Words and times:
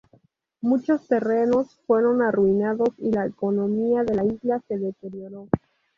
Muchos 0.61 1.05
terrenos 1.07 1.75
fueron 1.85 2.23
arruinados, 2.23 2.89
y 2.97 3.11
la 3.11 3.27
economía 3.27 4.01
de 4.03 4.15
la 4.15 4.25
isla 4.25 4.59
se 4.67 4.79
deterioró. 4.79 5.47